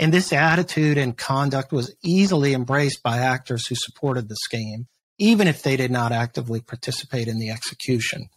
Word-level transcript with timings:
And 0.00 0.14
this 0.14 0.32
attitude 0.32 0.96
and 0.96 1.14
conduct 1.14 1.72
was 1.72 1.94
easily 2.02 2.54
embraced 2.54 3.02
by 3.02 3.18
actors 3.18 3.66
who 3.66 3.74
supported 3.74 4.30
the 4.30 4.36
scheme, 4.36 4.86
even 5.18 5.46
if 5.46 5.62
they 5.62 5.76
did 5.76 5.90
not 5.90 6.10
actively 6.10 6.62
participate 6.62 7.28
in 7.28 7.38
the 7.38 7.50
execution. 7.50 8.30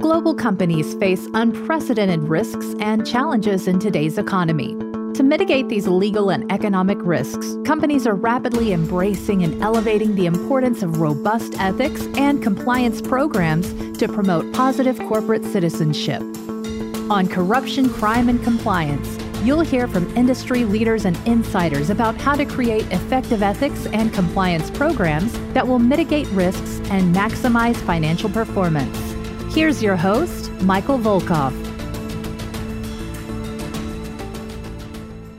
Global 0.00 0.34
companies 0.34 0.94
face 0.94 1.24
unprecedented 1.34 2.24
risks 2.24 2.66
and 2.80 3.06
challenges 3.06 3.68
in 3.68 3.78
today's 3.78 4.18
economy. 4.18 4.74
To 5.14 5.22
mitigate 5.22 5.68
these 5.68 5.86
legal 5.86 6.30
and 6.30 6.50
economic 6.50 6.98
risks, 7.02 7.54
companies 7.64 8.04
are 8.04 8.16
rapidly 8.16 8.72
embracing 8.72 9.44
and 9.44 9.62
elevating 9.62 10.16
the 10.16 10.26
importance 10.26 10.82
of 10.82 11.00
robust 11.00 11.54
ethics 11.60 12.02
and 12.16 12.42
compliance 12.42 13.00
programs 13.00 13.72
to 13.98 14.08
promote 14.08 14.52
positive 14.52 14.98
corporate 14.98 15.44
citizenship. 15.44 16.22
On 17.08 17.28
corruption, 17.28 17.88
crime, 17.88 18.28
and 18.28 18.42
compliance, 18.42 19.16
you'll 19.44 19.60
hear 19.60 19.86
from 19.86 20.14
industry 20.16 20.64
leaders 20.64 21.04
and 21.04 21.16
insiders 21.26 21.90
about 21.90 22.16
how 22.16 22.34
to 22.34 22.44
create 22.44 22.84
effective 22.92 23.42
ethics 23.42 23.86
and 23.92 24.12
compliance 24.12 24.70
programs 24.70 25.32
that 25.54 25.66
will 25.66 25.78
mitigate 25.78 26.26
risks 26.28 26.80
and 26.90 27.14
maximize 27.14 27.76
financial 27.76 28.28
performance. 28.30 28.96
Here's 29.54 29.82
your 29.82 29.96
host, 29.96 30.50
Michael 30.62 30.98
Volkov. 30.98 31.52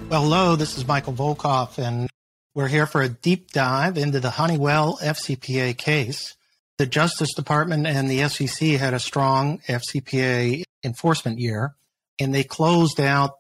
Well, 0.09 0.23
hello, 0.23 0.55
this 0.55 0.77
is 0.77 0.87
Michael 0.87 1.13
Volkov, 1.13 1.77
and 1.77 2.09
we're 2.55 2.67
here 2.67 2.87
for 2.87 3.01
a 3.01 3.09
deep 3.09 3.51
dive 3.51 3.97
into 3.97 4.19
the 4.19 4.31
Honeywell 4.31 4.97
FCPA 5.03 5.77
case. 5.77 6.35
The 6.79 6.87
Justice 6.87 7.33
Department 7.35 7.85
and 7.85 8.09
the 8.09 8.27
SEC 8.27 8.69
had 8.69 8.93
a 8.93 8.99
strong 8.99 9.59
FCPA 9.67 10.63
enforcement 10.83 11.39
year, 11.39 11.75
and 12.19 12.33
they 12.33 12.43
closed 12.43 12.99
out 12.99 13.38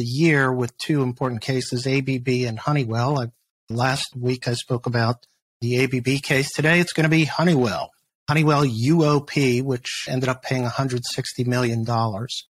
the 0.00 0.06
year 0.06 0.50
with 0.50 0.76
two 0.78 1.02
important 1.02 1.42
cases, 1.42 1.86
ABB 1.86 2.26
and 2.48 2.58
Honeywell. 2.58 3.20
I, 3.20 3.26
last 3.68 4.16
week 4.16 4.48
I 4.48 4.54
spoke 4.54 4.86
about 4.86 5.26
the 5.60 5.84
ABB 5.84 6.22
case. 6.22 6.50
Today 6.54 6.80
it's 6.80 6.94
going 6.94 7.04
to 7.04 7.10
be 7.10 7.26
Honeywell. 7.26 7.90
Honeywell 8.26 8.64
UOP, 8.64 9.62
which 9.62 10.06
ended 10.08 10.30
up 10.30 10.42
paying 10.42 10.64
$160 10.64 11.02
million. 11.46 11.84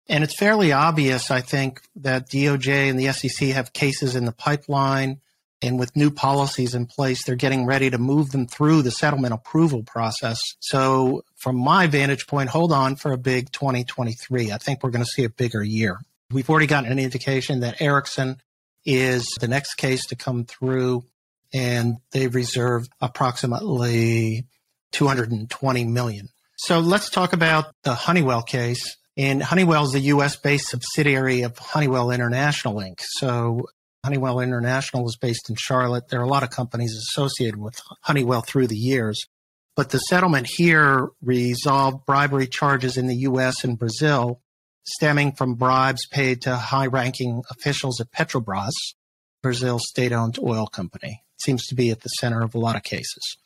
And 0.09 0.23
it's 0.23 0.39
fairly 0.39 0.71
obvious, 0.71 1.29
I 1.29 1.41
think, 1.41 1.81
that 1.97 2.31
DOJ 2.31 2.89
and 2.89 2.99
the 2.99 3.11
SEC 3.11 3.49
have 3.49 3.73
cases 3.73 4.15
in 4.15 4.25
the 4.25 4.31
pipeline. 4.31 5.21
And 5.61 5.77
with 5.77 5.95
new 5.95 6.09
policies 6.09 6.73
in 6.73 6.87
place, 6.87 7.23
they're 7.23 7.35
getting 7.35 7.67
ready 7.67 7.91
to 7.91 7.99
move 7.99 8.31
them 8.31 8.47
through 8.47 8.81
the 8.81 8.91
settlement 8.91 9.35
approval 9.35 9.83
process. 9.83 10.39
So, 10.61 11.23
from 11.35 11.57
my 11.57 11.85
vantage 11.85 12.25
point, 12.25 12.49
hold 12.49 12.73
on 12.73 12.95
for 12.95 13.11
a 13.11 13.17
big 13.17 13.51
2023. 13.51 14.51
I 14.51 14.57
think 14.57 14.81
we're 14.81 14.89
going 14.89 15.05
to 15.05 15.11
see 15.11 15.23
a 15.23 15.29
bigger 15.29 15.63
year. 15.63 15.99
We've 16.35 16.49
already 16.49 16.67
gotten 16.67 16.91
an 16.91 16.99
indication 16.99 17.61
that 17.61 17.81
Ericsson 17.81 18.41
is 18.83 19.25
the 19.39 19.47
next 19.47 19.75
case 19.75 20.07
to 20.07 20.17
come 20.17 20.43
through, 20.43 21.05
and 21.53 21.95
they've 22.11 22.35
reserved 22.35 22.91
approximately 22.99 24.45
220 24.91 25.85
million. 25.85 26.27
So 26.57 26.81
let's 26.81 27.09
talk 27.09 27.31
about 27.31 27.73
the 27.83 27.95
Honeywell 27.95 28.41
case. 28.41 28.97
And 29.15 29.41
Honeywell 29.41 29.85
is 29.85 29.95
a 29.95 30.01
US 30.01 30.35
based 30.35 30.67
subsidiary 30.67 31.43
of 31.43 31.57
Honeywell 31.57 32.11
International 32.11 32.75
Inc. 32.81 32.99
So 32.99 33.67
Honeywell 34.03 34.41
International 34.41 35.07
is 35.07 35.15
based 35.15 35.49
in 35.49 35.55
Charlotte. 35.55 36.09
There 36.09 36.19
are 36.19 36.25
a 36.25 36.27
lot 36.27 36.43
of 36.43 36.49
companies 36.49 36.97
associated 36.97 37.61
with 37.61 37.79
Honeywell 38.01 38.41
through 38.41 38.67
the 38.67 38.75
years. 38.75 39.25
But 39.77 39.91
the 39.91 39.99
settlement 39.99 40.47
here 40.47 41.07
resolved 41.21 42.05
bribery 42.05 42.47
charges 42.47 42.97
in 42.97 43.07
the 43.07 43.19
US 43.19 43.63
and 43.63 43.79
Brazil 43.79 44.41
stemming 44.85 45.33
from 45.33 45.55
bribes 45.55 46.05
paid 46.07 46.41
to 46.43 46.55
high 46.55 46.87
ranking 46.87 47.43
officials 47.49 47.99
at 47.99 48.11
Petrobras, 48.11 48.73
Brazil's 49.41 49.83
state 49.87 50.11
owned 50.11 50.39
oil 50.39 50.67
company. 50.67 51.23
It 51.35 51.41
seems 51.41 51.65
to 51.67 51.75
be 51.75 51.89
at 51.89 52.01
the 52.01 52.09
center 52.09 52.41
of 52.41 52.55
a 52.55 52.59
lot 52.59 52.75
of 52.75 52.83
cases. 52.83 53.37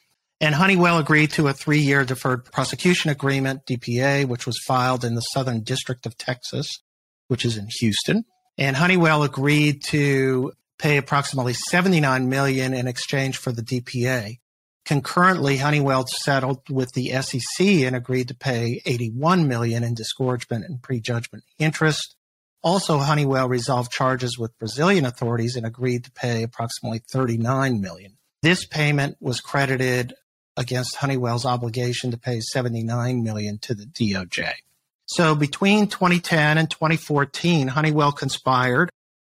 And 0.42 0.56
Honeywell 0.56 1.00
agreed 1.00 1.32
to 1.32 1.48
a 1.48 1.54
three 1.54 1.80
year 1.80 2.06
deferred 2.06 2.45
prosecution 2.45 3.10
agreement, 3.11 3.66
DPA, 3.66 4.26
which 4.26 4.45
was 4.45 4.58
filed 4.66 5.04
in 5.04 5.16
the 5.16 5.22
Southern 5.22 5.61
District 5.61 6.05
of 6.05 6.17
Texas, 6.17 6.67
which 7.28 7.44
is 7.44 7.58
in 7.58 7.67
Houston. 7.80 8.23
And 8.58 8.78
Honeywell 8.78 9.23
agreed 9.23 9.83
to 9.88 10.54
pay 10.78 10.98
approximately 10.98 11.54
79 11.54 12.30
million 12.30 12.73
in 12.73 12.88
exchange 12.88 13.38
for 13.38 13.52
the 13.52 13.61
DPA. 13.61 14.39
Concurrently, 14.89 15.58
Honeywell 15.58 16.08
settled 16.08 16.67
with 16.67 16.92
the 16.94 17.11
SEC 17.22 17.64
and 17.64 17.95
agreed 17.95 18.30
to 18.30 18.33
pay 18.33 18.82
81 18.88 19.48
million 19.48 19.83
in 19.83 19.94
disgorgement 19.94 20.66
and 20.66 20.82
prejudgment 20.82 21.44
interest. 21.60 22.16
Also, 22.64 22.98
Honeywell 22.98 23.48
resolved 23.48 23.92
charges 23.92 24.39
with 24.39 24.58
Brazilian 24.58 25.05
authorities 25.05 25.55
and 25.55 25.64
agreed 25.64 26.05
to 26.05 26.11
pay 26.11 26.42
approximately 26.42 27.04
39 27.08 27.80
million. 27.80 28.17
This 28.42 28.66
payment 28.66 29.17
was 29.20 29.42
credited 29.42 30.16
against 30.58 30.95
Honeywell's 30.95 31.45
obligation 31.45 32.10
to 32.10 32.17
pay 32.17 32.39
79 32.39 33.22
million 33.22 33.60
to 33.60 33.76
the 33.76 33.86
DOJ. 33.86 34.54
So 35.05 35.36
between 35.36 35.86
2010 35.86 36.58
and 36.58 36.67
2014, 36.67 37.67
Honeywell 37.67 38.11
conspired 38.11 38.89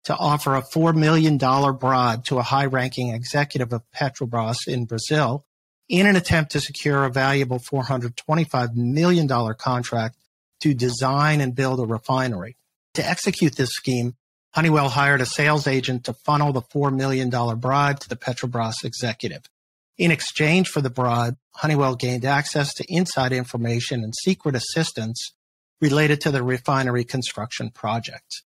to 0.04 0.16
offer 0.16 0.54
a 0.54 0.62
$4 0.62 0.94
million 0.94 1.36
bribe 1.36 2.24
to 2.24 2.38
a 2.38 2.42
high 2.42 2.66
ranking 2.66 3.14
executive 3.14 3.72
of 3.72 3.82
Petrobras 3.94 4.66
in 4.66 4.84
Brazil 4.84 5.44
in 5.88 6.06
an 6.06 6.16
attempt 6.16 6.52
to 6.52 6.60
secure 6.60 7.04
a 7.04 7.10
valuable 7.10 7.60
$425 7.60 8.74
million 8.74 9.28
contract 9.54 10.16
to 10.60 10.74
design 10.74 11.40
and 11.40 11.54
build 11.54 11.80
a 11.80 11.84
refinery. 11.84 12.56
To 12.94 13.06
execute 13.08 13.56
this 13.56 13.70
scheme, 13.70 14.16
Honeywell 14.54 14.90
hired 14.90 15.20
a 15.20 15.26
sales 15.26 15.66
agent 15.66 16.04
to 16.04 16.12
funnel 16.12 16.52
the 16.52 16.62
$4 16.62 16.94
million 16.94 17.30
bribe 17.58 18.00
to 18.00 18.08
the 18.08 18.16
Petrobras 18.16 18.84
executive. 18.84 19.42
In 19.98 20.10
exchange 20.10 20.68
for 20.68 20.80
the 20.80 20.90
bribe, 20.90 21.36
Honeywell 21.56 21.96
gained 21.96 22.24
access 22.24 22.74
to 22.74 22.84
inside 22.88 23.32
information 23.32 24.02
and 24.02 24.14
secret 24.14 24.54
assistance 24.54 25.32
related 25.80 26.20
to 26.22 26.30
the 26.30 26.42
refinery 26.42 27.04
construction 27.04 27.70
project. 27.70 28.42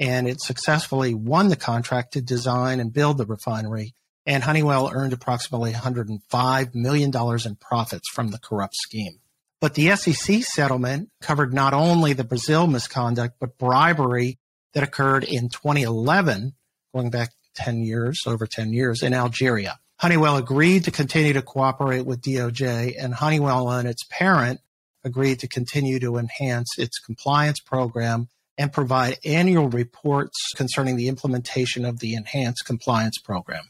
And 0.00 0.26
it 0.26 0.40
successfully 0.40 1.14
won 1.14 1.48
the 1.48 1.56
contract 1.56 2.14
to 2.14 2.22
design 2.22 2.80
and 2.80 2.92
build 2.92 3.18
the 3.18 3.26
refinery. 3.26 3.94
And 4.26 4.42
Honeywell 4.42 4.90
earned 4.92 5.12
approximately 5.12 5.72
$105 5.72 6.74
million 6.74 7.12
in 7.14 7.56
profits 7.56 8.08
from 8.12 8.30
the 8.30 8.38
corrupt 8.38 8.74
scheme. 8.76 9.20
But 9.60 9.74
the 9.74 9.94
SEC 9.96 10.42
settlement 10.42 11.10
covered 11.20 11.52
not 11.52 11.74
only 11.74 12.14
the 12.14 12.24
Brazil 12.24 12.66
misconduct, 12.66 13.36
but 13.38 13.58
bribery 13.58 14.38
that 14.72 14.82
occurred 14.82 15.24
in 15.24 15.50
2011, 15.50 16.54
going 16.94 17.10
back 17.10 17.30
10 17.56 17.82
years, 17.82 18.20
over 18.26 18.46
10 18.46 18.72
years, 18.72 19.02
in 19.02 19.12
Algeria. 19.12 19.78
Honeywell 19.98 20.38
agreed 20.38 20.84
to 20.84 20.90
continue 20.90 21.34
to 21.34 21.42
cooperate 21.42 22.06
with 22.06 22.22
DOJ, 22.22 22.94
and 22.98 23.12
Honeywell 23.12 23.70
and 23.70 23.86
its 23.86 24.04
parent 24.10 24.60
agreed 25.04 25.40
to 25.40 25.48
continue 25.48 25.98
to 26.00 26.16
enhance 26.16 26.78
its 26.78 26.98
compliance 26.98 27.60
program 27.60 28.28
and 28.60 28.70
provide 28.70 29.16
annual 29.24 29.70
reports 29.70 30.36
concerning 30.54 30.96
the 30.96 31.08
implementation 31.08 31.86
of 31.86 31.98
the 31.98 32.14
enhanced 32.14 32.66
compliance 32.66 33.16
program. 33.16 33.64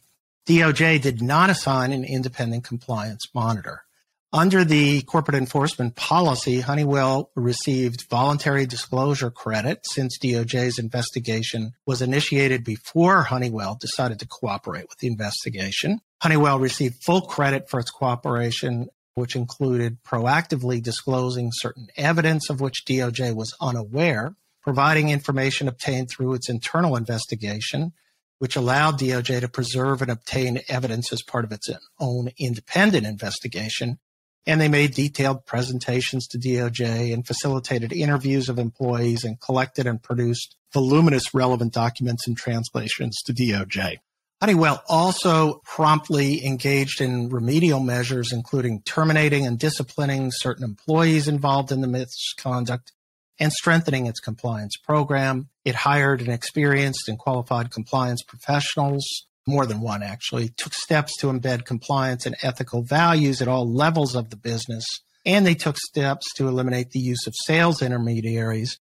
DOJ 0.49 1.01
did 1.01 1.23
not 1.23 1.49
assign 1.49 1.93
an 1.93 2.05
independent 2.05 2.65
compliance 2.65 3.25
monitor. 3.33 3.85
Under 4.33 4.65
the 4.65 5.03
corporate 5.03 5.37
enforcement 5.37 5.95
policy, 5.95 6.61
Honeywell 6.61 7.31
received 7.37 8.09
voluntary 8.11 8.67
disclosure 8.67 9.31
credit 9.31 9.79
since 9.85 10.19
DOJ's 10.19 10.81
investigation 10.81 11.73
was 11.87 12.03
initiated 12.03 12.65
before 12.65 13.23
Honeywell 13.23 13.77
decided 13.81 14.19
to 14.19 14.27
cooperate 14.27 14.89
with 14.89 14.99
the 14.99 15.07
investigation. 15.07 16.01
Honeywell 16.21 16.59
received 16.59 17.05
full 17.05 17.21
credit 17.21 17.71
for 17.71 17.79
its 17.79 17.93
cooperation, 17.93 18.89
which 19.15 19.37
included 19.37 20.03
proactively 20.03 20.83
disclosing 20.83 21.51
certain 21.53 21.87
evidence 21.97 22.51
of 22.51 22.61
which 22.61 22.85
DOJ 22.85 23.37
was 23.37 23.55
unaware, 23.61 24.35
providing 24.63 25.11
information 25.11 25.69
obtained 25.69 26.11
through 26.11 26.35
its 26.35 26.49
internal 26.49 26.97
investigation, 26.97 27.93
which 28.39 28.57
allowed 28.57 28.99
DOJ 28.99 29.41
to 29.41 29.49
preserve 29.49 30.03
and 30.03 30.11
obtain 30.11 30.61
evidence 30.69 31.13
as 31.13 31.23
part 31.23 31.45
of 31.45 31.53
its 31.53 31.69
own 31.99 32.31
independent 32.39 33.07
investigation, 33.07 33.99
and 34.47 34.61
they 34.61 34.69
made 34.69 34.95
detailed 34.95 35.45
presentations 35.45 36.27
to 36.29 36.39
DOJ 36.39 37.13
and 37.13 37.27
facilitated 37.27 37.93
interviews 37.93 38.49
of 38.49 38.59
employees 38.59 39.25
and 39.25 39.41
collected 39.41 39.87
and 39.87 40.03
produced 40.03 40.57
voluminous 40.73 41.35
relevant 41.35 41.73
documents 41.73 42.27
and 42.27 42.37
translations 42.37 43.19
to 43.27 43.33
DOJ. 43.33 43.97
Honeywell 44.41 44.83
also 44.89 45.61
promptly 45.65 46.47
engaged 46.47 47.03
in 47.03 47.29
remedial 47.29 47.81
measures, 47.81 48.33
including 48.33 48.81
terminating 48.83 49.45
and 49.47 49.59
disciplining 49.59 50.31
certain 50.33 50.65
employees 50.65 51.29
involved 51.29 51.71
in 51.71 51.83
the 51.83 51.87
misconduct 51.87 52.93
and 53.41 53.53
strengthening 53.53 54.07
its 54.07 54.21
compliance 54.21 54.77
program. 54.77 55.49
It 55.65 55.75
hired 55.75 56.21
an 56.21 56.31
experienced 56.31 57.09
and 57.09 57.19
qualified 57.19 57.73
compliance 57.73 58.23
professionals 58.23 59.05
more 59.47 59.67
than 59.67 59.81
one 59.81 60.03
actually, 60.03 60.51
took 60.57 60.75
steps 60.75 61.17
to 61.19 61.27
embed 61.27 61.65
compliance 61.65 62.27
and 62.27 62.37
ethical 62.43 62.83
values 62.83 63.43
at 63.43 63.49
all 63.49 63.71
levels 63.71 64.15
of 64.15 64.31
the 64.31 64.37
business. 64.37 64.85
And 65.27 65.47
they 65.47 65.55
took 65.55 65.77
steps 65.77 66.33
to 66.35 66.49
eliminate 66.49 66.91
the 66.91 67.01
use 67.01 67.27
of 67.27 67.35
sales 67.45 67.83
intermediaries 67.83 68.79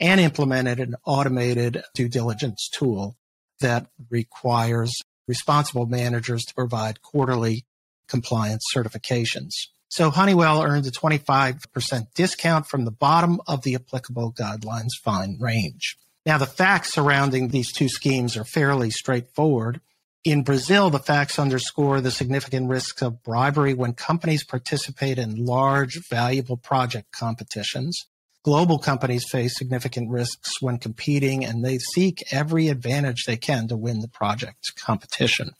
and 0.00 0.20
implemented 0.20 0.78
an 0.78 0.94
automated 1.04 1.82
due 1.94 2.08
diligence 2.08 2.68
tool. 2.72 3.16
that 3.60 3.86
requires 4.10 4.92
responsible 5.28 5.86
managers 5.86 6.42
to 6.42 6.52
provide 6.52 7.00
quarterly 7.00 7.64
compliance 8.08 8.64
certifications. 8.74 9.50
So 9.92 10.08
Honeywell 10.08 10.62
earned 10.62 10.86
a 10.86 10.90
25% 10.90 12.14
discount 12.14 12.66
from 12.66 12.86
the 12.86 12.90
bottom 12.90 13.42
of 13.46 13.60
the 13.60 13.74
applicable 13.74 14.32
guidelines 14.32 14.92
fine 15.04 15.36
range. 15.38 15.98
Now, 16.24 16.38
the 16.38 16.46
facts 16.46 16.94
surrounding 16.94 17.48
these 17.48 17.70
two 17.70 17.90
schemes 17.90 18.34
are 18.34 18.44
fairly 18.46 18.88
straightforward. 18.88 19.82
In 20.24 20.44
Brazil, 20.44 20.88
the 20.88 20.98
facts 20.98 21.38
underscore 21.38 22.00
the 22.00 22.10
significant 22.10 22.70
risks 22.70 23.02
of 23.02 23.22
bribery 23.22 23.74
when 23.74 23.92
companies 23.92 24.44
participate 24.44 25.18
in 25.18 25.44
large, 25.44 26.00
valuable 26.08 26.56
project 26.56 27.12
competitions. 27.12 28.06
Global 28.44 28.78
companies 28.78 29.28
face 29.30 29.58
significant 29.58 30.08
risks 30.08 30.62
when 30.62 30.78
competing 30.78 31.44
and 31.44 31.62
they 31.62 31.76
seek 31.76 32.24
every 32.32 32.68
advantage 32.68 33.24
they 33.26 33.36
can 33.36 33.68
to 33.68 33.76
win 33.76 34.00
the 34.00 34.08
project 34.08 34.74
competition. 34.74 35.50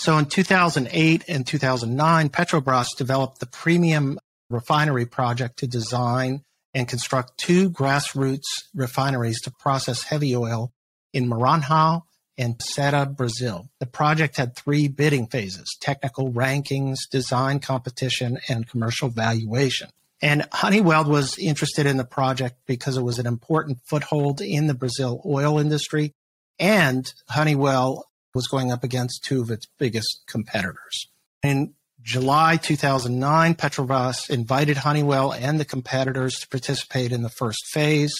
So 0.00 0.16
in 0.16 0.24
2008 0.24 1.24
and 1.28 1.46
2009, 1.46 2.30
Petrobras 2.30 2.96
developed 2.96 3.38
the 3.38 3.44
premium 3.44 4.18
refinery 4.48 5.04
project 5.04 5.58
to 5.58 5.66
design 5.66 6.40
and 6.72 6.88
construct 6.88 7.36
two 7.36 7.68
grassroots 7.68 8.46
refineries 8.74 9.42
to 9.42 9.50
process 9.50 10.04
heavy 10.04 10.34
oil 10.34 10.72
in 11.12 11.28
Maranhão 11.28 12.04
and 12.38 12.56
Ceará, 12.56 13.14
Brazil. 13.14 13.68
The 13.78 13.84
project 13.84 14.38
had 14.38 14.56
three 14.56 14.88
bidding 14.88 15.26
phases 15.26 15.68
technical 15.82 16.32
rankings, 16.32 17.00
design 17.10 17.58
competition, 17.60 18.38
and 18.48 18.66
commercial 18.66 19.10
valuation. 19.10 19.90
And 20.22 20.48
Honeywell 20.50 21.04
was 21.04 21.38
interested 21.38 21.84
in 21.84 21.98
the 21.98 22.06
project 22.06 22.56
because 22.66 22.96
it 22.96 23.02
was 23.02 23.18
an 23.18 23.26
important 23.26 23.80
foothold 23.84 24.40
in 24.40 24.66
the 24.66 24.72
Brazil 24.72 25.20
oil 25.26 25.58
industry. 25.58 26.14
And 26.58 27.12
Honeywell 27.28 28.06
was 28.34 28.46
going 28.46 28.72
up 28.72 28.84
against 28.84 29.24
two 29.24 29.42
of 29.42 29.50
its 29.50 29.66
biggest 29.78 30.22
competitors. 30.26 31.08
In 31.42 31.74
July 32.02 32.56
2009, 32.56 33.54
Petrobras 33.54 34.30
invited 34.30 34.78
Honeywell 34.78 35.32
and 35.32 35.60
the 35.60 35.64
competitors 35.64 36.34
to 36.40 36.48
participate 36.48 37.12
in 37.12 37.22
the 37.22 37.28
first 37.28 37.58
phase. 37.72 38.12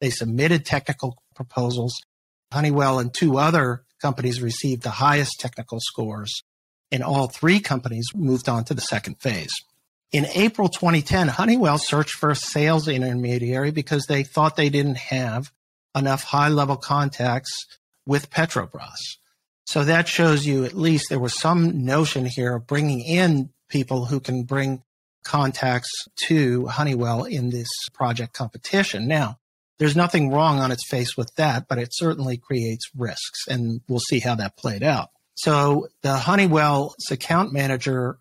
They 0.00 0.10
submitted 0.10 0.66
technical 0.66 1.22
proposals 1.34 1.94
Honeywell 2.52 2.98
and 2.98 3.12
two 3.12 3.38
other 3.38 3.82
companies 4.00 4.42
received 4.42 4.82
the 4.82 4.90
highest 4.90 5.40
technical 5.40 5.78
scores, 5.80 6.42
and 6.90 7.02
all 7.02 7.26
three 7.26 7.60
companies 7.60 8.06
moved 8.14 8.48
on 8.48 8.64
to 8.64 8.74
the 8.74 8.80
second 8.80 9.16
phase. 9.20 9.52
In 10.12 10.26
April 10.34 10.68
2010, 10.68 11.28
Honeywell 11.28 11.78
searched 11.78 12.16
for 12.16 12.30
a 12.30 12.36
sales 12.36 12.86
intermediary 12.86 13.70
because 13.70 14.04
they 14.06 14.22
thought 14.22 14.56
they 14.56 14.68
didn't 14.68 14.98
have 14.98 15.50
enough 15.96 16.24
high 16.24 16.48
level 16.48 16.76
contacts 16.76 17.64
with 18.04 18.30
Petrobras. 18.30 19.16
So 19.66 19.84
that 19.84 20.08
shows 20.08 20.44
you 20.44 20.64
at 20.64 20.74
least 20.74 21.06
there 21.08 21.20
was 21.20 21.38
some 21.38 21.84
notion 21.84 22.26
here 22.26 22.56
of 22.56 22.66
bringing 22.66 23.00
in 23.00 23.50
people 23.68 24.06
who 24.06 24.20
can 24.20 24.44
bring 24.44 24.82
contacts 25.24 25.90
to 26.26 26.66
Honeywell 26.66 27.24
in 27.24 27.50
this 27.50 27.68
project 27.92 28.32
competition. 28.32 29.06
Now, 29.06 29.38
there's 29.78 29.96
nothing 29.96 30.30
wrong 30.30 30.58
on 30.58 30.70
its 30.70 30.86
face 30.88 31.16
with 31.16 31.34
that, 31.36 31.66
but 31.68 31.78
it 31.78 31.88
certainly 31.92 32.36
creates 32.36 32.90
risks, 32.96 33.46
and 33.48 33.80
we'll 33.88 34.00
see 34.00 34.20
how 34.20 34.34
that 34.36 34.56
played 34.56 34.82
out. 34.82 35.08
So 35.34 35.88
the 36.02 36.18
Honeywell's 36.18 36.94
account 37.10 37.52
manager 37.52 38.18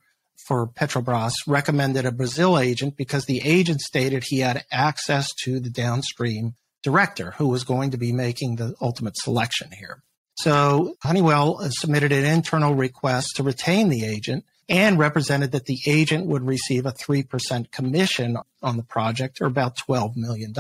for 0.47 0.67
Petrobras 0.67 1.33
recommended 1.45 2.05
a 2.05 2.11
Brazil 2.11 2.57
agent 2.57 2.97
because 2.97 3.25
the 3.25 3.41
agent 3.43 3.81
stated 3.81 4.23
he 4.23 4.39
had 4.39 4.65
access 4.71 5.29
to 5.43 5.59
the 5.59 5.69
downstream 5.69 6.55
director 6.81 7.31
who 7.37 7.47
was 7.47 7.63
going 7.63 7.91
to 7.91 7.97
be 7.97 8.11
making 8.11 8.55
the 8.55 8.73
ultimate 8.81 9.17
selection 9.17 9.69
here. 9.77 10.01
So 10.41 10.95
Honeywell 11.03 11.59
submitted 11.69 12.11
an 12.11 12.25
internal 12.25 12.73
request 12.73 13.35
to 13.35 13.43
retain 13.43 13.89
the 13.89 14.03
agent 14.03 14.43
and 14.67 14.97
represented 14.97 15.51
that 15.51 15.67
the 15.67 15.77
agent 15.85 16.25
would 16.25 16.47
receive 16.47 16.87
a 16.87 16.91
3% 16.91 17.69
commission 17.69 18.37
on 18.63 18.77
the 18.77 18.83
project 18.83 19.39
or 19.39 19.45
about 19.45 19.77
$12 19.77 20.15
million 20.15 20.51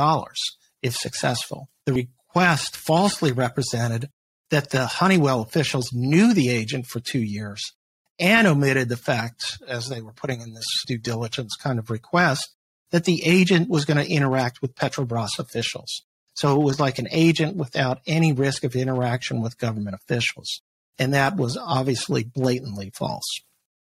if 0.83 0.95
successful. 0.95 1.67
The 1.85 1.93
request 1.93 2.77
falsely 2.77 3.31
represented 3.31 4.11
that 4.51 4.69
the 4.69 4.85
Honeywell 4.85 5.41
officials 5.41 5.91
knew 5.91 6.35
the 6.35 6.49
agent 6.49 6.85
for 6.85 6.99
two 6.99 7.23
years 7.23 7.73
and 8.19 8.45
omitted 8.45 8.87
the 8.87 8.97
fact, 8.97 9.57
as 9.67 9.89
they 9.89 10.01
were 10.01 10.13
putting 10.13 10.41
in 10.41 10.53
this 10.53 10.67
due 10.85 10.99
diligence 10.99 11.55
kind 11.55 11.79
of 11.79 11.89
request, 11.89 12.53
that 12.91 13.05
the 13.05 13.23
agent 13.25 13.67
was 13.67 13.85
going 13.85 13.97
to 13.97 14.11
interact 14.11 14.61
with 14.61 14.75
Petrobras 14.75 15.39
officials. 15.39 16.03
So 16.41 16.59
it 16.59 16.63
was 16.63 16.79
like 16.79 16.97
an 16.97 17.07
agent 17.11 17.55
without 17.55 17.99
any 18.07 18.33
risk 18.33 18.63
of 18.63 18.75
interaction 18.75 19.43
with 19.43 19.59
government 19.59 19.95
officials. 19.95 20.63
And 20.97 21.13
that 21.13 21.37
was 21.37 21.55
obviously 21.55 22.23
blatantly 22.23 22.89
false. 22.95 23.41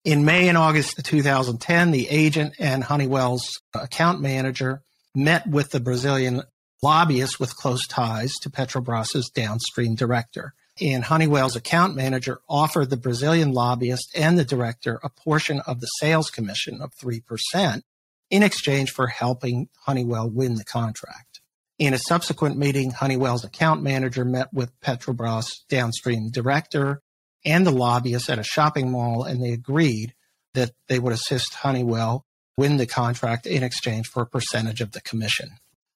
In 0.06 0.24
May 0.24 0.48
and 0.48 0.58
August 0.58 0.98
of 0.98 1.04
2010, 1.04 1.92
the 1.92 2.08
agent 2.08 2.54
and 2.58 2.86
Honeywell's 2.86 3.60
account 3.74 4.22
manager 4.22 4.84
met 5.14 5.46
with 5.46 5.72
the 5.72 5.82
Brazilian 5.82 6.44
lobbyist 6.82 7.42
with 7.42 7.58
close 7.58 7.86
ties 7.88 8.32
to 8.44 8.50
Petrobras's 8.50 9.30
downstream 9.36 9.96
director. 9.96 10.54
And 10.80 11.04
Honeywell's 11.04 11.58
account 11.58 11.94
manager 11.94 12.40
offered 12.48 12.90
the 12.90 12.96
Brazilian 12.96 13.52
lobbyist 13.52 14.12
and 14.16 14.40
the 14.40 14.46
director 14.46 15.02
a 15.04 15.10
portion 15.10 15.60
of 15.68 15.82
the 15.82 15.88
sales 16.00 16.30
commission 16.30 16.82
of 16.82 16.94
3% 17.04 17.82
in 18.30 18.44
exchange 18.44 18.92
for 18.92 19.08
helping 19.08 19.68
Honeywell 19.82 20.30
win 20.30 20.56
the 20.56 20.64
contract. 20.64 21.35
In 21.78 21.94
a 21.94 22.00
subsequent 22.00 22.58
meeting, 22.58 22.92
Honeywell's 22.92 23.44
account 23.44 23.84
manager 23.84 24.24
met 24.24 24.54
with 24.54 24.80
Petrobras 24.80 25.50
downstream 25.68 26.30
director 26.30 27.02
and 27.44 27.66
the 27.66 27.72
lobbyist 27.72 28.30
at 28.30 28.40
a 28.40 28.44
shopping 28.44 28.90
mall, 28.90 29.24
and 29.24 29.44
they 29.44 29.52
agreed 29.52 30.14
that 30.54 30.72
they 30.88 31.00
would 31.00 31.14
assist 31.14 31.54
Honeywell 31.56 32.26
win 32.58 32.78
the 32.78 32.86
contract 32.86 33.46
in 33.46 33.64
exchange 33.64 34.08
for 34.08 34.24
a 34.24 34.28
percentage 34.28 34.80
of 34.80 34.94
the 34.94 35.02
commission. 35.02 35.50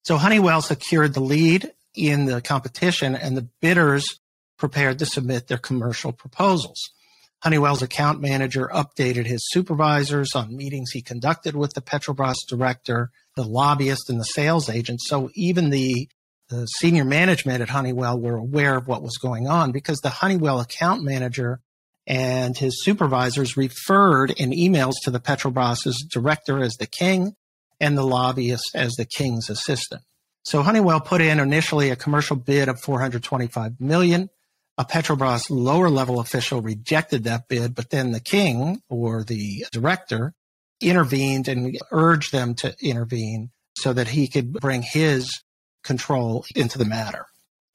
So 0.04 0.18
Honeywell 0.18 0.62
secured 0.62 1.14
the 1.14 1.22
lead 1.22 1.72
in 1.96 2.26
the 2.26 2.42
competition 2.42 3.16
and 3.16 3.38
the 3.38 3.48
bidders 3.62 4.20
prepared 4.58 5.00
to 5.00 5.06
submit 5.06 5.48
their 5.48 5.58
commercial 5.58 6.12
proposals. 6.12 6.92
Honeywell's 7.44 7.82
account 7.82 8.22
manager 8.22 8.70
updated 8.74 9.26
his 9.26 9.48
supervisors 9.50 10.36
on 10.36 10.56
meetings 10.56 10.92
he 10.92 11.02
conducted 11.02 11.56
with 11.56 11.74
the 11.74 11.82
Petrobras 11.82 12.36
director, 12.48 13.12
the 13.36 13.46
lobbyist, 13.46 14.10
and 14.10 14.20
the 14.20 14.26
sales 14.26 14.70
agent. 14.70 15.00
So 15.02 15.30
even 15.36 15.70
the, 15.70 16.10
the 16.50 16.66
senior 16.66 17.06
management 17.06 17.62
at 17.62 17.70
Honeywell 17.70 18.20
were 18.20 18.36
aware 18.36 18.76
of 18.76 18.88
what 18.88 19.02
was 19.02 19.18
going 19.18 19.48
on 19.48 19.72
because 19.72 20.00
the 20.00 20.10
Honeywell 20.10 20.60
account 20.60 21.02
manager 21.02 21.62
and 22.06 22.58
his 22.58 22.84
supervisors 22.84 23.56
referred 23.56 24.32
in 24.32 24.52
emails 24.52 24.96
to 25.04 25.12
the 25.12 25.20
Petrobras's 25.20 26.06
director 26.12 26.62
as 26.62 26.76
the 26.76 26.88
king 26.88 27.36
and 27.80 27.98
the 27.98 28.04
lobbyist 28.04 28.72
as 28.76 28.94
the 28.96 29.06
king's 29.06 29.50
assistant. 29.50 30.02
So 30.44 30.64
Honeywell 30.64 31.02
put 31.02 31.22
in 31.22 31.40
initially 31.40 31.92
a 31.92 31.96
commercial 31.96 32.36
bid 32.36 32.68
of 32.68 32.82
425 32.82 33.80
million. 33.80 34.30
A 34.80 34.86
Petrobras 34.86 35.50
lower 35.50 35.90
level 35.90 36.22
official 36.22 36.62
rejected 36.62 37.26
that 37.26 37.50
bid, 37.50 37.76
but 37.76 37.90
then 37.90 38.14
the 38.14 38.22
king 38.22 38.82
or 38.88 39.26
the 39.26 39.66
director 39.74 40.34
intervened 40.80 41.50
and 41.50 41.78
urged 41.92 42.32
them 42.32 42.56
to 42.56 42.74
intervene 42.82 43.50
so 43.78 43.92
that 43.92 44.08
he 44.08 44.30
could 44.30 44.54
bring 44.54 44.82
his 44.82 45.42
control 45.84 46.46
into 46.56 46.78
the 46.78 46.86
matter. 46.86 47.26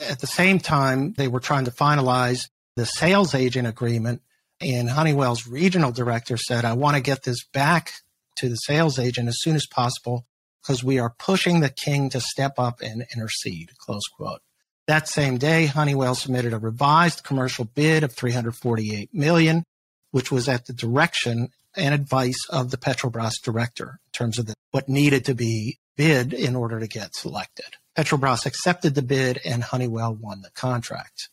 At 0.01 0.21
the 0.21 0.27
same 0.27 0.59
time, 0.59 1.13
they 1.13 1.29
were 1.29 1.41
trying 1.41 1.67
to 1.67 1.71
finalize 1.71 2.49
the 2.75 2.87
sales 2.87 3.35
agent 3.35 3.69
agreement, 3.69 4.23
and 4.59 4.89
Honeywell's 4.89 5.47
regional 5.47 5.93
director 5.93 6.39
said, 6.39 6.65
I 6.65 6.73
want 6.73 6.97
to 6.97 7.03
get 7.03 7.25
this 7.25 7.45
back 7.45 7.93
to 8.37 8.49
the 8.49 8.57
sales 8.57 8.99
agent 8.99 9.29
as 9.29 9.37
soon 9.41 9.57
as 9.57 9.67
possible 9.67 10.27
because 10.63 10.83
we 10.83 10.99
are 10.99 11.15
pushing 11.19 11.61
the 11.61 11.69
king 11.69 12.09
to 12.11 12.21
step 12.23 12.55
up 12.57 12.81
and 12.81 13.05
intercede, 13.15 13.73
close 13.77 14.09
quote. 14.17 14.41
That 14.87 15.09
same 15.09 15.39
day, 15.39 15.67
Honeywell 15.67 16.15
submitted 16.15 16.53
a 16.53 16.59
revised 16.59 17.25
commercial 17.25 17.65
bid 17.65 18.05
of 18.05 18.13
348 18.13 19.15
million, 19.15 19.65
which 20.11 20.31
was 20.31 20.49
at 20.49 20.67
the 20.67 20.75
direction 20.75 21.49
and 21.77 21.95
advice 21.95 22.47
of 22.51 22.71
the 22.71 22.77
Petrobras 22.77 23.41
director 23.43 23.99
in 24.07 24.13
terms 24.13 24.39
of 24.39 24.47
the, 24.47 24.55
what 24.71 24.89
needed 24.89 25.25
to 25.25 25.35
be 25.35 25.79
bid 25.97 26.33
in 26.33 26.55
order 26.55 26.81
to 26.81 26.87
get 26.87 27.15
selected. 27.15 27.77
Petrobras 27.97 28.45
accepted 28.45 28.95
the 28.95 29.03
bid 29.03 29.41
and 29.45 29.63
Honeywell 29.63 30.15
won 30.15 30.43
the 30.43 30.51
contract. 30.51 31.29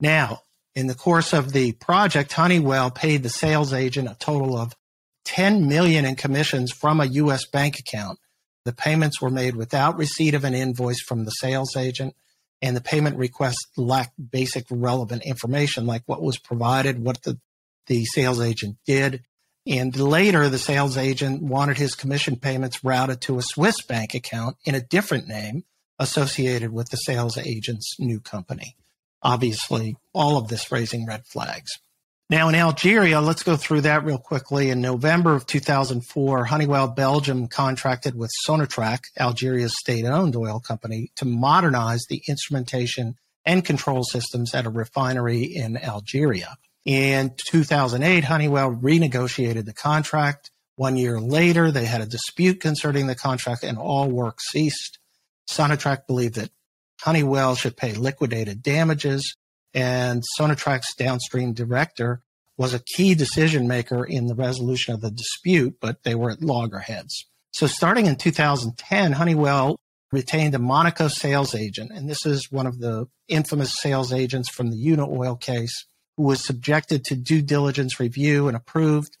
Now, 0.00 0.42
in 0.74 0.88
the 0.88 0.94
course 0.94 1.32
of 1.32 1.52
the 1.52 1.72
project, 1.72 2.32
Honeywell 2.32 2.90
paid 2.90 3.22
the 3.22 3.28
sales 3.28 3.72
agent 3.72 4.08
a 4.08 4.16
total 4.18 4.56
of 4.56 4.74
10 5.26 5.68
million 5.68 6.04
in 6.04 6.16
commissions 6.16 6.72
from 6.72 7.00
a 7.00 7.06
U.S. 7.06 7.46
bank 7.46 7.78
account. 7.78 8.18
The 8.64 8.72
payments 8.72 9.20
were 9.20 9.30
made 9.30 9.54
without 9.54 9.96
receipt 9.96 10.34
of 10.34 10.44
an 10.44 10.54
invoice 10.54 11.00
from 11.00 11.24
the 11.24 11.30
sales 11.30 11.76
agent, 11.76 12.14
and 12.62 12.76
the 12.76 12.80
payment 12.80 13.16
request 13.16 13.66
lacked 13.76 14.14
basic 14.30 14.66
relevant 14.70 15.22
information 15.24 15.86
like 15.86 16.02
what 16.06 16.22
was 16.22 16.38
provided, 16.38 17.02
what 17.02 17.22
the, 17.22 17.38
the 17.86 18.04
sales 18.06 18.40
agent 18.40 18.76
did. 18.86 19.22
And 19.66 19.98
later, 19.98 20.48
the 20.48 20.58
sales 20.58 20.96
agent 20.96 21.42
wanted 21.42 21.76
his 21.76 21.94
commission 21.94 22.36
payments 22.36 22.84
routed 22.84 23.20
to 23.22 23.38
a 23.38 23.42
Swiss 23.42 23.82
bank 23.82 24.14
account 24.14 24.56
in 24.64 24.74
a 24.74 24.80
different 24.80 25.26
name 25.26 25.64
associated 25.98 26.72
with 26.72 26.90
the 26.90 26.96
sales 26.96 27.36
agent's 27.36 27.96
new 27.98 28.20
company. 28.20 28.76
obviously, 29.22 29.96
all 30.12 30.36
of 30.38 30.48
this 30.48 30.70
raising 30.70 31.04
red 31.04 31.26
flags. 31.26 31.72
Now, 32.28 32.48
in 32.48 32.56
Algeria, 32.56 33.20
let's 33.20 33.44
go 33.44 33.56
through 33.56 33.82
that 33.82 34.04
real 34.04 34.18
quickly. 34.18 34.70
In 34.70 34.80
November 34.80 35.34
of 35.34 35.46
2004, 35.46 36.46
Honeywell 36.46 36.88
Belgium 36.88 37.46
contracted 37.46 38.16
with 38.16 38.32
Sonatrach, 38.44 39.04
Algeria's 39.16 39.76
state 39.78 40.04
owned 40.04 40.34
oil 40.34 40.58
company, 40.58 41.12
to 41.14 41.24
modernize 41.24 42.04
the 42.08 42.22
instrumentation 42.26 43.14
and 43.44 43.64
control 43.64 44.02
systems 44.02 44.56
at 44.56 44.66
a 44.66 44.70
refinery 44.70 45.44
in 45.44 45.76
Algeria. 45.76 46.56
In 46.84 47.32
2008, 47.46 48.24
Honeywell 48.24 48.72
renegotiated 48.72 49.64
the 49.64 49.72
contract. 49.72 50.50
One 50.74 50.96
year 50.96 51.20
later, 51.20 51.70
they 51.70 51.84
had 51.84 52.00
a 52.00 52.06
dispute 52.06 52.60
concerning 52.60 53.06
the 53.06 53.14
contract 53.14 53.62
and 53.62 53.78
all 53.78 54.10
work 54.10 54.40
ceased. 54.40 54.98
Sonatrach 55.48 56.08
believed 56.08 56.34
that 56.34 56.50
Honeywell 57.02 57.54
should 57.54 57.76
pay 57.76 57.92
liquidated 57.92 58.64
damages 58.64 59.36
and 59.76 60.22
Sonatrach's 60.40 60.94
downstream 60.94 61.52
director 61.52 62.22
was 62.56 62.72
a 62.72 62.82
key 62.82 63.14
decision 63.14 63.68
maker 63.68 64.02
in 64.02 64.26
the 64.26 64.34
resolution 64.34 64.94
of 64.94 65.02
the 65.02 65.10
dispute, 65.10 65.76
but 65.80 66.02
they 66.02 66.14
were 66.14 66.30
at 66.30 66.40
loggerheads. 66.40 67.26
So 67.52 67.66
starting 67.66 68.06
in 68.06 68.16
2010, 68.16 69.12
Honeywell 69.12 69.78
retained 70.10 70.54
a 70.54 70.58
Monaco 70.58 71.08
sales 71.08 71.54
agent, 71.54 71.92
and 71.92 72.08
this 72.08 72.24
is 72.24 72.50
one 72.50 72.66
of 72.66 72.78
the 72.78 73.06
infamous 73.28 73.78
sales 73.78 74.14
agents 74.14 74.48
from 74.48 74.70
the 74.70 74.78
Unaoil 74.78 75.38
case, 75.38 75.84
who 76.16 76.22
was 76.22 76.42
subjected 76.42 77.04
to 77.04 77.14
due 77.14 77.42
diligence 77.42 78.00
review 78.00 78.48
and 78.48 78.56
approved. 78.56 79.18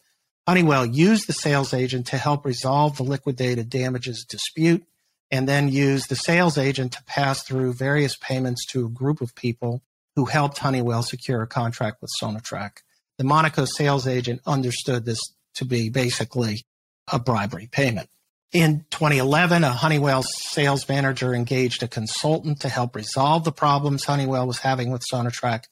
Honeywell 0.48 0.86
used 0.86 1.26
the 1.26 1.34
sales 1.34 1.74
agent 1.74 2.06
to 2.06 2.16
help 2.16 2.46
resolve 2.46 2.96
the 2.96 3.02
liquidated 3.02 3.68
damages 3.68 4.24
dispute, 4.26 4.86
and 5.30 5.46
then 5.46 5.68
used 5.68 6.08
the 6.08 6.16
sales 6.16 6.56
agent 6.56 6.92
to 6.92 7.04
pass 7.04 7.42
through 7.42 7.74
various 7.74 8.16
payments 8.16 8.64
to 8.66 8.86
a 8.86 8.90
group 8.90 9.20
of 9.20 9.34
people 9.34 9.82
who 10.16 10.24
helped 10.24 10.58
Honeywell 10.58 11.02
secure 11.02 11.42
a 11.42 11.46
contract 11.46 11.98
with 12.00 12.10
Sonatrach. 12.20 12.78
The 13.18 13.24
Monaco 13.24 13.66
sales 13.66 14.06
agent 14.06 14.40
understood 14.46 15.04
this 15.04 15.20
to 15.54 15.64
be 15.64 15.90
basically 15.90 16.64
a 17.12 17.18
bribery 17.18 17.68
payment. 17.70 18.08
In 18.52 18.86
2011, 18.90 19.64
a 19.64 19.70
Honeywell 19.70 20.22
sales 20.22 20.88
manager 20.88 21.34
engaged 21.34 21.82
a 21.82 21.88
consultant 21.88 22.60
to 22.60 22.68
help 22.68 22.96
resolve 22.96 23.44
the 23.44 23.52
problems 23.52 24.04
Honeywell 24.04 24.46
was 24.46 24.58
having 24.58 24.90
with 24.90 25.04
Sonatrach, 25.12 25.64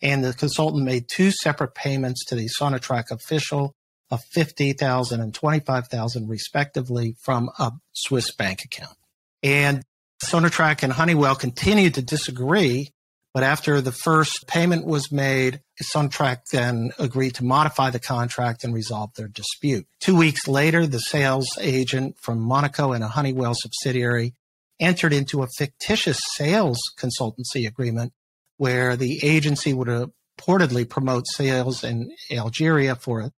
and 0.00 0.24
the 0.24 0.32
consultant 0.32 0.84
made 0.84 1.06
two 1.08 1.30
separate 1.30 1.74
payments 1.74 2.24
to 2.26 2.34
the 2.34 2.48
Sonatrach 2.48 3.10
official 3.10 3.74
of 4.10 4.20
50,000 4.32 5.20
and 5.20 5.34
25,000 5.34 6.28
respectively 6.28 7.16
from 7.22 7.50
a 7.58 7.72
Swiss 7.92 8.34
bank 8.34 8.60
account. 8.64 8.96
And 9.42 9.82
Sonatrach 10.24 10.82
and 10.82 10.92
Honeywell 10.92 11.34
continued 11.34 11.94
to 11.94 12.02
disagree 12.02 12.92
but 13.32 13.42
after 13.42 13.80
the 13.80 13.92
first 13.92 14.46
payment 14.48 14.84
was 14.84 15.12
made, 15.12 15.60
Sonatrach 15.82 16.40
then 16.52 16.90
agreed 16.98 17.34
to 17.36 17.44
modify 17.44 17.90
the 17.90 18.00
contract 18.00 18.64
and 18.64 18.74
resolve 18.74 19.10
their 19.14 19.28
dispute. 19.28 19.86
Two 20.00 20.16
weeks 20.16 20.48
later, 20.48 20.86
the 20.86 20.98
sales 20.98 21.48
agent 21.60 22.16
from 22.20 22.40
Monaco 22.40 22.92
and 22.92 23.04
a 23.04 23.08
Honeywell 23.08 23.54
subsidiary 23.54 24.34
entered 24.80 25.12
into 25.12 25.42
a 25.42 25.48
fictitious 25.58 26.18
sales 26.34 26.78
consultancy 26.98 27.68
agreement 27.68 28.12
where 28.56 28.96
the 28.96 29.20
agency 29.22 29.72
would 29.72 30.10
reportedly 30.40 30.88
promote 30.88 31.26
sales 31.28 31.84
in 31.84 32.10
Algeria 32.32 32.96
for 32.96 33.20
a 33.20 33.30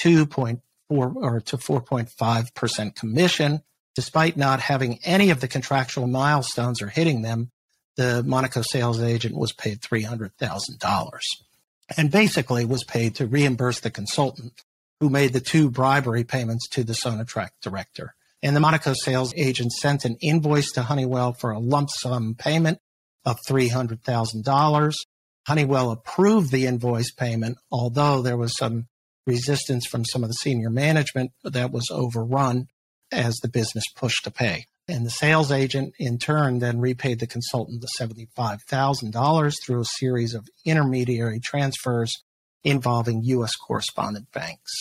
2.4 0.00 0.60
or 0.90 1.40
to 1.40 1.56
4.5% 1.56 2.94
commission, 2.94 3.60
despite 3.94 4.36
not 4.36 4.60
having 4.60 4.98
any 5.04 5.30
of 5.30 5.40
the 5.40 5.48
contractual 5.48 6.06
milestones 6.06 6.82
or 6.82 6.88
hitting 6.88 7.22
them 7.22 7.50
the 7.98 8.22
Monaco 8.22 8.62
sales 8.62 9.02
agent 9.02 9.36
was 9.36 9.52
paid 9.52 9.80
$300,000 9.80 11.10
and 11.96 12.10
basically 12.12 12.64
was 12.64 12.84
paid 12.84 13.16
to 13.16 13.26
reimburse 13.26 13.80
the 13.80 13.90
consultant 13.90 14.62
who 15.00 15.10
made 15.10 15.32
the 15.32 15.40
two 15.40 15.68
bribery 15.68 16.22
payments 16.22 16.68
to 16.68 16.84
the 16.84 16.92
Sonatrach 16.92 17.50
director. 17.60 18.14
And 18.40 18.54
the 18.54 18.60
Monaco 18.60 18.94
sales 18.94 19.34
agent 19.36 19.72
sent 19.72 20.04
an 20.04 20.16
invoice 20.22 20.70
to 20.72 20.82
Honeywell 20.82 21.32
for 21.32 21.50
a 21.50 21.58
lump 21.58 21.90
sum 21.90 22.36
payment 22.38 22.78
of 23.24 23.36
$300,000. 23.48 24.94
Honeywell 25.48 25.90
approved 25.90 26.52
the 26.52 26.66
invoice 26.66 27.10
payment, 27.10 27.58
although 27.72 28.22
there 28.22 28.36
was 28.36 28.56
some 28.56 28.86
resistance 29.26 29.86
from 29.86 30.04
some 30.04 30.22
of 30.22 30.30
the 30.30 30.34
senior 30.34 30.70
management 30.70 31.32
that 31.42 31.72
was 31.72 31.88
overrun 31.90 32.68
as 33.10 33.34
the 33.38 33.48
business 33.48 33.84
pushed 33.96 34.22
to 34.22 34.30
pay. 34.30 34.66
And 34.88 35.04
the 35.04 35.10
sales 35.10 35.52
agent, 35.52 35.94
in 35.98 36.18
turn, 36.18 36.60
then 36.60 36.80
repaid 36.80 37.20
the 37.20 37.26
consultant 37.26 37.82
the 37.82 37.88
$75,000 38.00 39.54
through 39.62 39.80
a 39.82 39.84
series 39.84 40.32
of 40.32 40.48
intermediary 40.64 41.40
transfers 41.40 42.22
involving 42.64 43.22
U.S. 43.24 43.54
correspondent 43.54 44.32
banks. 44.32 44.72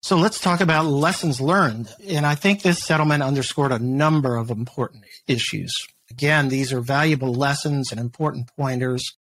So 0.00 0.16
let's 0.16 0.40
talk 0.40 0.60
about 0.60 0.86
lessons 0.86 1.40
learned. 1.40 1.94
And 2.08 2.26
I 2.26 2.34
think 2.34 2.62
this 2.62 2.82
settlement 2.82 3.22
underscored 3.22 3.72
a 3.72 3.78
number 3.78 4.36
of 4.36 4.50
important 4.50 5.04
issues. 5.28 5.72
Again, 6.10 6.48
these 6.48 6.72
are 6.72 6.80
valuable 6.80 7.32
lessons 7.32 7.92
and 7.92 8.00
important 8.00 8.50
pointers 8.56 9.16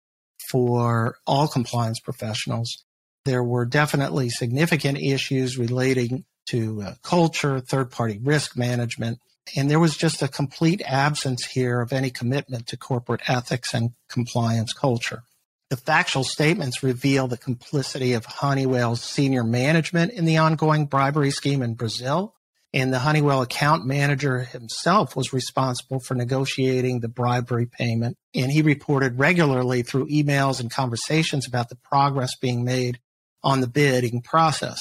for 0.52 1.18
all 1.26 1.48
compliance 1.48 2.00
professionals. 2.00 2.84
There 3.26 3.44
were 3.44 3.66
definitely 3.66 4.30
significant 4.30 5.00
issues 5.00 5.58
relating 5.58 6.26
to 6.48 6.82
uh, 6.82 6.94
culture, 7.02 7.60
third 7.60 7.92
party 7.92 8.20
risk 8.22 8.56
management, 8.56 9.20
and 9.56 9.70
there 9.70 9.80
was 9.80 9.96
just 9.96 10.22
a 10.22 10.28
complete 10.28 10.82
absence 10.86 11.46
here 11.46 11.82
of 11.82 11.94
any 11.94 12.10
commitment 12.10 12.68
to 12.68 12.78
corporate 12.78 13.30
ethics 13.30 13.74
and 13.74 13.92
compliance 14.10 14.74
culture. 14.74 15.24
The 15.70 15.78
factual 15.78 16.24
statements 16.24 16.82
reveal 16.82 17.28
the 17.28 17.38
complicity 17.38 18.14
of 18.14 18.26
Honeywell's 18.26 19.02
senior 19.02 19.44
management 19.44 20.14
in 20.14 20.26
the 20.26 20.38
ongoing 20.38 20.86
bribery 20.86 21.32
scheme 21.32 21.62
in 21.62 21.74
Brazil. 21.74 22.34
And 22.74 22.94
the 22.94 23.00
Honeywell 23.00 23.42
account 23.42 23.86
manager 23.86 24.40
himself 24.40 25.16
was 25.16 25.34
responsible 25.34 26.00
for 26.00 26.16
negotiating 26.16 27.00
the 27.00 27.08
bribery 27.08 27.66
payment. 27.66 28.18
And 28.36 28.52
he 28.52 28.62
reported 28.62 29.20
regularly 29.20 29.84
through 29.84 30.10
emails 30.10 30.60
and 30.60 30.72
conversations 30.72 31.48
about 31.48 31.70
the 31.70 31.78
progress 31.78 32.36
being 32.38 32.64
made 32.64 33.00
on 33.44 33.62
the 33.62 33.68
bidding 33.68 34.22
process. 34.22 34.78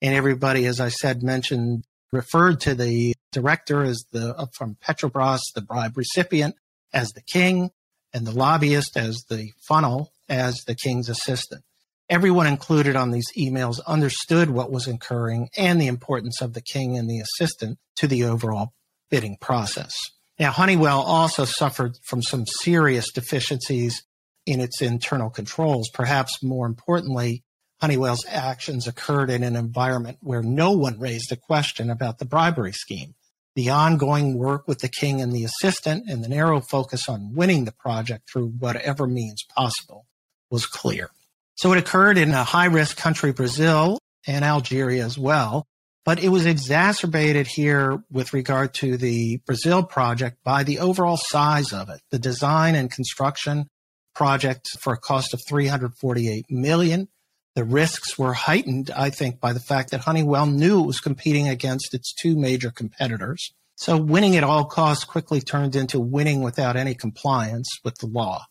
And 0.00 0.14
everybody, 0.14 0.66
as 0.66 0.80
I 0.80 0.88
said, 0.88 1.22
mentioned 1.22 1.84
referred 2.14 2.60
to 2.60 2.74
the 2.74 3.14
director 3.32 3.82
as 3.82 4.04
the 4.12 4.34
uh, 4.36 4.46
from 4.52 4.76
Petrobras, 4.82 5.40
the 5.54 5.60
bribe 5.60 5.96
recipient 5.96 6.54
as 6.92 7.10
the 7.10 7.22
king, 7.22 7.70
and 8.12 8.26
the 8.26 8.32
lobbyist 8.32 8.96
as 8.96 9.24
the 9.28 9.50
funnel 9.68 10.12
as 10.28 10.56
the 10.66 10.74
king's 10.74 11.08
assistant. 11.08 11.62
Everyone 12.08 12.46
included 12.46 12.96
on 12.96 13.10
these 13.10 13.32
emails 13.36 13.80
understood 13.86 14.50
what 14.50 14.70
was 14.70 14.86
occurring 14.86 15.48
and 15.56 15.80
the 15.80 15.86
importance 15.86 16.40
of 16.40 16.52
the 16.52 16.60
king 16.60 16.96
and 16.96 17.08
the 17.08 17.20
assistant 17.20 17.78
to 17.96 18.06
the 18.06 18.24
overall 18.24 18.72
bidding 19.10 19.36
process. 19.40 19.94
Now, 20.38 20.50
Honeywell 20.50 21.00
also 21.00 21.44
suffered 21.44 21.96
from 22.04 22.22
some 22.22 22.44
serious 22.46 23.10
deficiencies 23.12 24.02
in 24.46 24.60
its 24.60 24.82
internal 24.82 25.30
controls. 25.30 25.88
Perhaps 25.92 26.42
more 26.42 26.66
importantly, 26.66 27.42
Honeywell's 27.84 28.24
actions 28.26 28.86
occurred 28.86 29.28
in 29.28 29.42
an 29.42 29.56
environment 29.56 30.16
where 30.22 30.40
no 30.42 30.72
one 30.72 30.98
raised 30.98 31.30
a 31.30 31.36
question 31.36 31.90
about 31.90 32.18
the 32.18 32.24
bribery 32.24 32.72
scheme. 32.72 33.14
The 33.56 33.68
ongoing 33.68 34.38
work 34.38 34.66
with 34.66 34.78
the 34.78 34.88
king 34.88 35.20
and 35.20 35.32
the 35.32 35.44
assistant 35.44 36.08
and 36.08 36.24
the 36.24 36.30
narrow 36.30 36.62
focus 36.62 37.10
on 37.10 37.34
winning 37.34 37.66
the 37.66 37.72
project 37.72 38.30
through 38.32 38.52
whatever 38.58 39.06
means 39.06 39.44
possible 39.54 40.06
was 40.50 40.64
clear. 40.64 41.10
So 41.56 41.72
it 41.72 41.78
occurred 41.78 42.16
in 42.16 42.30
a 42.30 42.42
high 42.42 42.64
risk 42.64 42.96
country, 42.96 43.32
Brazil 43.32 43.98
and 44.26 44.46
Algeria 44.46 45.04
as 45.04 45.18
well. 45.18 45.66
But 46.06 46.24
it 46.24 46.30
was 46.30 46.46
exacerbated 46.46 47.46
here 47.46 48.02
with 48.10 48.32
regard 48.32 48.72
to 48.76 48.96
the 48.96 49.42
Brazil 49.44 49.82
project 49.82 50.38
by 50.42 50.62
the 50.62 50.78
overall 50.78 51.18
size 51.18 51.70
of 51.70 51.90
it. 51.90 52.00
The 52.10 52.18
design 52.18 52.76
and 52.76 52.90
construction 52.90 53.66
project 54.14 54.68
for 54.80 54.94
a 54.94 54.98
cost 54.98 55.34
of 55.34 55.42
348 55.46 56.46
million 56.48 57.08
the 57.54 57.64
risks 57.64 58.18
were 58.18 58.32
heightened, 58.32 58.90
I 58.90 59.10
think, 59.10 59.40
by 59.40 59.52
the 59.52 59.60
fact 59.60 59.90
that 59.90 60.00
Honeywell 60.00 60.46
knew 60.46 60.80
it 60.80 60.86
was 60.86 61.00
competing 61.00 61.48
against 61.48 61.94
its 61.94 62.12
two 62.12 62.36
major 62.36 62.70
competitors. 62.70 63.52
So 63.76 63.96
winning 63.96 64.36
at 64.36 64.44
all 64.44 64.64
costs 64.64 65.04
quickly 65.04 65.40
turned 65.40 65.76
into 65.76 66.00
winning 66.00 66.42
without 66.42 66.76
any 66.76 66.94
compliance 66.94 67.68
with 67.84 67.96
the 67.98 68.06
law. 68.06 68.44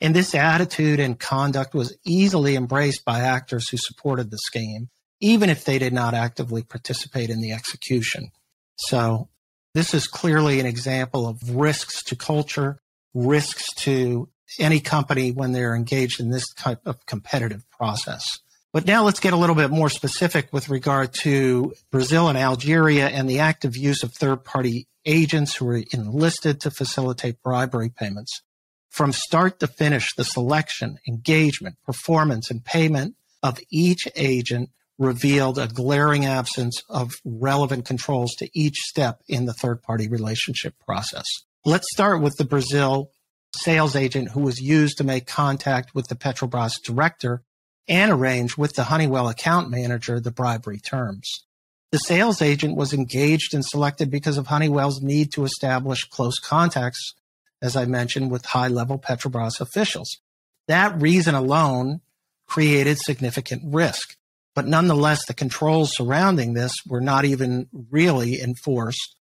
And 0.00 0.14
this 0.14 0.34
attitude 0.34 1.00
and 1.00 1.18
conduct 1.18 1.74
was 1.74 1.96
easily 2.04 2.54
embraced 2.54 3.04
by 3.04 3.20
actors 3.20 3.68
who 3.68 3.76
supported 3.76 4.30
the 4.30 4.38
scheme, 4.38 4.88
even 5.20 5.50
if 5.50 5.64
they 5.64 5.78
did 5.78 5.92
not 5.92 6.14
actively 6.14 6.62
participate 6.62 7.30
in 7.30 7.40
the 7.40 7.52
execution. 7.52 8.30
So 8.76 9.28
this 9.74 9.94
is 9.94 10.06
clearly 10.06 10.60
an 10.60 10.66
example 10.66 11.26
of 11.26 11.38
risks 11.56 12.02
to 12.04 12.16
culture, 12.16 12.78
risks 13.14 13.72
to 13.78 14.28
any 14.58 14.80
company 14.80 15.32
when 15.32 15.52
they're 15.52 15.74
engaged 15.74 16.20
in 16.20 16.30
this 16.30 16.46
type 16.54 16.86
of 16.86 17.04
competitive 17.06 17.68
process. 17.70 18.24
But 18.72 18.86
now 18.86 19.04
let's 19.04 19.20
get 19.20 19.32
a 19.32 19.36
little 19.36 19.54
bit 19.54 19.70
more 19.70 19.88
specific 19.88 20.52
with 20.52 20.68
regard 20.68 21.14
to 21.22 21.72
Brazil 21.90 22.28
and 22.28 22.36
Algeria 22.36 23.08
and 23.08 23.28
the 23.28 23.40
active 23.40 23.76
use 23.76 24.02
of 24.02 24.12
third 24.12 24.44
party 24.44 24.88
agents 25.06 25.54
who 25.54 25.68
are 25.68 25.82
enlisted 25.92 26.60
to 26.60 26.70
facilitate 26.70 27.42
bribery 27.42 27.88
payments. 27.88 28.42
From 28.90 29.12
start 29.12 29.60
to 29.60 29.66
finish, 29.66 30.06
the 30.16 30.24
selection, 30.24 30.98
engagement, 31.08 31.76
performance, 31.84 32.50
and 32.50 32.62
payment 32.62 33.14
of 33.42 33.58
each 33.70 34.06
agent 34.16 34.70
revealed 34.98 35.58
a 35.58 35.68
glaring 35.68 36.26
absence 36.26 36.82
of 36.90 37.12
relevant 37.24 37.86
controls 37.86 38.34
to 38.34 38.50
each 38.52 38.76
step 38.76 39.22
in 39.28 39.46
the 39.46 39.54
third 39.54 39.82
party 39.82 40.08
relationship 40.08 40.74
process. 40.84 41.24
Let's 41.64 41.86
start 41.92 42.20
with 42.20 42.36
the 42.36 42.44
Brazil 42.44 43.12
sales 43.56 43.96
agent 43.96 44.30
who 44.30 44.40
was 44.40 44.60
used 44.60 44.98
to 44.98 45.04
make 45.04 45.26
contact 45.26 45.94
with 45.94 46.08
the 46.08 46.14
Petrobras 46.14 46.72
director 46.84 47.42
and 47.88 48.12
arrange 48.12 48.56
with 48.56 48.74
the 48.74 48.84
Honeywell 48.84 49.28
account 49.28 49.70
manager 49.70 50.20
the 50.20 50.30
bribery 50.30 50.78
terms. 50.78 51.44
The 51.90 51.98
sales 51.98 52.42
agent 52.42 52.76
was 52.76 52.92
engaged 52.92 53.54
and 53.54 53.64
selected 53.64 54.10
because 54.10 54.36
of 54.36 54.48
Honeywell's 54.48 55.00
need 55.00 55.32
to 55.32 55.44
establish 55.44 56.04
close 56.04 56.38
contacts, 56.38 57.14
as 57.62 57.76
I 57.76 57.86
mentioned, 57.86 58.30
with 58.30 58.44
high 58.44 58.68
level 58.68 58.98
Petrobras 58.98 59.60
officials. 59.60 60.18
That 60.66 61.00
reason 61.00 61.34
alone 61.34 62.02
created 62.46 62.98
significant 62.98 63.62
risk. 63.64 64.16
But 64.54 64.66
nonetheless, 64.66 65.24
the 65.26 65.34
controls 65.34 65.92
surrounding 65.94 66.52
this 66.52 66.72
were 66.86 67.00
not 67.00 67.24
even 67.24 67.68
really 67.90 68.40
enforced. 68.40 69.14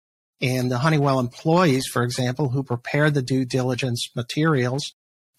And 0.41 0.71
the 0.71 0.79
Honeywell 0.79 1.19
employees, 1.19 1.85
for 1.91 2.03
example, 2.03 2.49
who 2.49 2.63
prepared 2.63 3.13
the 3.13 3.21
due 3.21 3.45
diligence 3.45 4.09
materials, 4.15 4.93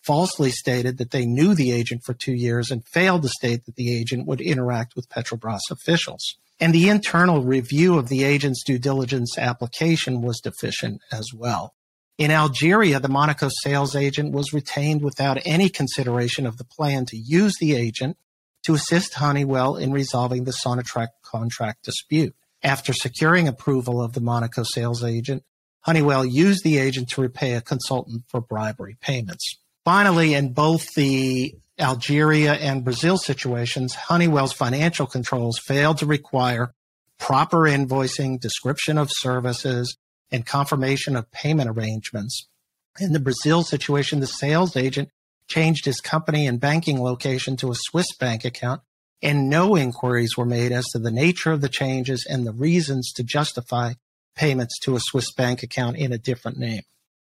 falsely 0.06 0.50
stated 0.50 0.98
that 0.98 1.10
they 1.10 1.26
knew 1.26 1.54
the 1.54 1.72
agent 1.72 2.02
for 2.04 2.14
two 2.14 2.34
years 2.34 2.70
and 2.70 2.86
failed 2.86 3.22
to 3.22 3.28
state 3.28 3.66
that 3.66 3.74
the 3.74 3.94
agent 3.94 4.26
would 4.26 4.40
interact 4.40 4.94
with 4.94 5.08
Petrobras 5.08 5.60
officials. 5.70 6.36
And 6.60 6.72
the 6.72 6.88
internal 6.88 7.42
review 7.42 7.98
of 7.98 8.08
the 8.08 8.24
agent's 8.24 8.62
due 8.64 8.78
diligence 8.78 9.36
application 9.36 10.22
was 10.22 10.40
deficient 10.40 11.02
as 11.12 11.26
well. 11.34 11.74
In 12.16 12.30
Algeria, 12.30 12.98
the 12.98 13.10
Monaco 13.10 13.50
sales 13.62 13.94
agent 13.94 14.32
was 14.32 14.54
retained 14.54 15.02
without 15.02 15.38
any 15.44 15.68
consideration 15.68 16.46
of 16.46 16.56
the 16.56 16.64
plan 16.64 17.04
to 17.06 17.16
use 17.16 17.56
the 17.60 17.74
agent 17.74 18.16
to 18.64 18.74
assist 18.74 19.14
Honeywell 19.14 19.76
in 19.76 19.92
resolving 19.92 20.44
the 20.44 20.52
Sonatrach 20.64 21.08
contract 21.22 21.84
dispute. 21.84 22.34
After 22.62 22.94
securing 22.94 23.48
approval 23.48 24.02
of 24.02 24.14
the 24.14 24.22
Monaco 24.22 24.62
sales 24.62 25.04
agent, 25.04 25.44
Honeywell 25.82 26.24
used 26.24 26.64
the 26.64 26.78
agent 26.78 27.10
to 27.10 27.20
repay 27.20 27.52
a 27.52 27.60
consultant 27.60 28.22
for 28.28 28.40
bribery 28.40 28.96
payments. 29.00 29.56
Finally, 29.86 30.34
in 30.34 30.52
both 30.52 30.94
the 30.94 31.54
Algeria 31.78 32.54
and 32.54 32.82
Brazil 32.82 33.16
situations, 33.16 33.94
Honeywell's 33.94 34.52
financial 34.52 35.06
controls 35.06 35.60
failed 35.64 35.98
to 35.98 36.06
require 36.06 36.74
proper 37.20 37.58
invoicing, 37.58 38.40
description 38.40 38.98
of 38.98 39.08
services, 39.12 39.96
and 40.32 40.44
confirmation 40.44 41.14
of 41.14 41.30
payment 41.30 41.70
arrangements. 41.70 42.48
In 42.98 43.12
the 43.12 43.20
Brazil 43.20 43.62
situation, 43.62 44.18
the 44.18 44.26
sales 44.26 44.76
agent 44.76 45.10
changed 45.46 45.84
his 45.84 46.00
company 46.00 46.48
and 46.48 46.58
banking 46.58 47.00
location 47.00 47.56
to 47.58 47.70
a 47.70 47.76
Swiss 47.76 48.12
bank 48.18 48.44
account, 48.44 48.80
and 49.22 49.48
no 49.48 49.76
inquiries 49.76 50.36
were 50.36 50.44
made 50.44 50.72
as 50.72 50.86
to 50.86 50.98
the 50.98 51.12
nature 51.12 51.52
of 51.52 51.60
the 51.60 51.68
changes 51.68 52.26
and 52.28 52.44
the 52.44 52.52
reasons 52.52 53.12
to 53.12 53.22
justify 53.22 53.92
payments 54.34 54.80
to 54.80 54.96
a 54.96 55.00
Swiss 55.00 55.32
bank 55.32 55.62
account 55.62 55.96
in 55.96 56.12
a 56.12 56.18
different 56.18 56.58
name. 56.58 56.82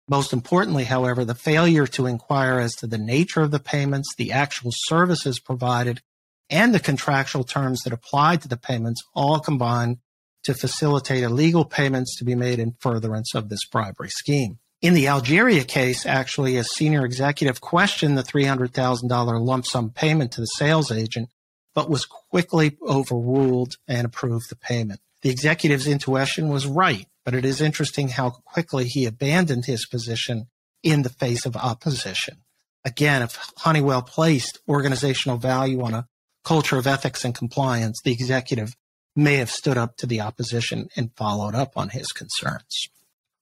Most 0.10 0.34
importantly, 0.34 0.84
however, 0.84 1.24
the 1.24 1.36
failure 1.36 1.88
to 1.88 2.06
inquire 2.06 2.60
as 2.60 2.74
to 2.76 2.88
the 2.88 2.98
nature 2.98 3.42
of 3.42 3.52
the 3.52 3.60
payments, 3.60 4.14
the 4.16 4.32
actual 4.32 4.72
services 4.74 5.40
provided, 5.40 6.02
and 6.50 6.74
the 6.74 6.80
contractual 6.80 7.44
terms 7.44 7.84
that 7.84 7.94
applied 7.94 8.42
to 8.42 8.48
the 8.48 8.58
payments 8.58 9.02
all 9.16 9.40
combined 9.40 9.98
to 10.44 10.54
facilitate 10.54 11.24
illegal 11.24 11.64
payments 11.64 12.18
to 12.18 12.26
be 12.26 12.36
made 12.36 12.60
in 12.60 12.76
furtherance 12.80 13.34
of 13.34 13.48
this 13.48 13.66
bribery 13.72 14.10
scheme. 14.10 14.60
In 14.82 14.94
the 14.94 15.08
Algeria 15.08 15.64
case, 15.64 16.06
actually, 16.06 16.58
a 16.58 16.66
senior 16.66 17.06
executive 17.06 17.62
questioned 17.62 18.18
the 18.18 18.24
$300,000 18.24 19.42
lump 19.42 19.66
sum 19.66 19.92
payment 19.92 20.34
to 20.34 20.42
the 20.42 20.48
sales 20.48 20.92
agent, 20.92 21.30
but 21.74 21.90
was 21.90 22.06
quickly 22.06 22.78
overruled 22.82 23.76
and 23.88 24.06
approved 24.06 24.50
the 24.50 24.58
payment. 24.58 25.00
The 25.22 25.30
executive's 25.30 25.88
intuition 25.88 26.50
was 26.50 26.68
right, 26.68 27.08
but 27.26 27.34
it 27.34 27.46
is 27.46 27.62
interesting 27.62 28.10
how 28.10 28.30
quickly 28.30 28.86
he 28.86 29.06
abandoned 29.06 29.66
his 29.66 29.86
position 29.86 30.48
in 30.82 31.04
the 31.04 31.10
face 31.10 31.46
of 31.46 31.56
opposition. 31.56 32.38
Again, 32.86 33.22
if 33.22 33.40
Honeywell 33.58 34.02
placed 34.02 34.60
organizational 34.68 35.38
value 35.38 35.82
on 35.82 35.94
a 35.94 36.08
culture 36.44 36.78
of 36.78 36.88
ethics 36.88 37.24
and 37.24 37.34
compliance, 37.34 38.02
the 38.04 38.12
executive 38.12 38.76
may 39.16 39.36
have 39.36 39.50
stood 39.50 39.78
up 39.78 39.96
to 39.98 40.06
the 40.06 40.22
opposition 40.22 40.88
and 40.96 41.16
followed 41.16 41.56
up 41.56 41.78
on 41.78 41.90
his 41.90 42.08
concerns. 42.12 42.90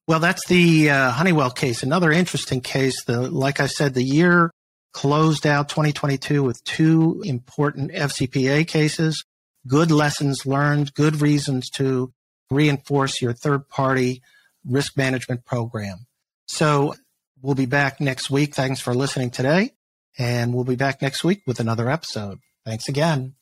Well, 0.06 0.20
that's 0.20 0.46
the 0.46 0.90
uh, 0.90 1.10
Honeywell 1.10 1.50
case. 1.50 1.82
Another 1.82 2.12
interesting 2.12 2.60
case. 2.60 3.04
The 3.04 3.30
like 3.30 3.60
I 3.60 3.66
said, 3.66 3.94
the 3.94 4.02
year 4.02 4.50
closed 4.92 5.46
out 5.46 5.68
2022 5.68 6.42
with 6.42 6.62
two 6.64 7.22
important 7.24 7.92
FCPA 7.92 8.66
cases 8.68 9.24
good 9.66 9.90
lessons 9.90 10.44
learned, 10.44 10.94
good 10.94 11.20
reasons 11.20 11.70
to 11.70 12.12
reinforce 12.52 13.20
your 13.20 13.32
third 13.32 13.68
party 13.68 14.22
risk 14.64 14.96
management 14.96 15.44
program. 15.44 16.06
So 16.46 16.94
we'll 17.40 17.54
be 17.54 17.66
back 17.66 18.00
next 18.00 18.30
week. 18.30 18.54
Thanks 18.54 18.80
for 18.80 18.94
listening 18.94 19.30
today. 19.30 19.72
And 20.18 20.54
we'll 20.54 20.64
be 20.64 20.76
back 20.76 21.00
next 21.02 21.24
week 21.24 21.42
with 21.46 21.58
another 21.60 21.90
episode. 21.90 22.38
Thanks 22.64 22.88
again. 22.88 23.34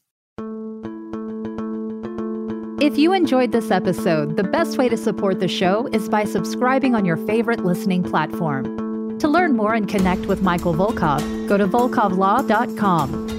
If 2.80 2.96
you 2.96 3.12
enjoyed 3.12 3.52
this 3.52 3.70
episode, 3.70 4.38
the 4.38 4.44
best 4.44 4.78
way 4.78 4.88
to 4.88 4.96
support 4.96 5.38
the 5.38 5.48
show 5.48 5.86
is 5.92 6.08
by 6.08 6.24
subscribing 6.24 6.94
on 6.94 7.04
your 7.04 7.18
favorite 7.18 7.62
listening 7.62 8.02
platform. 8.02 9.18
To 9.18 9.28
learn 9.28 9.54
more 9.54 9.74
and 9.74 9.86
connect 9.86 10.24
with 10.26 10.40
Michael 10.40 10.72
Volkov, 10.72 11.46
go 11.46 11.58
to 11.58 11.68
volkovlaw.com. 11.68 13.29